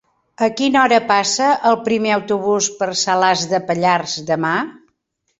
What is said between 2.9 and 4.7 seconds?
Salàs de Pallars demà?